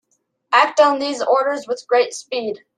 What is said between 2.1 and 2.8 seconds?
speed.